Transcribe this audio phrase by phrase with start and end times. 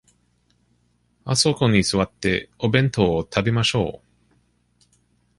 [1.25, 4.87] あそこに座って、お弁当を食べましょう。